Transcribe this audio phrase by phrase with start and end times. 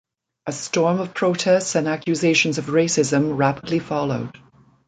[0.47, 4.35] A storm of protests and accusations of racism rapidly followed.